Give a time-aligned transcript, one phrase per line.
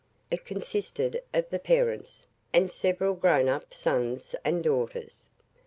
[0.31, 5.29] It consisted of the parents, and several grown up sons and daughters.